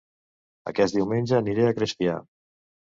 [0.71, 2.21] Aquest diumenge aniré a Crespià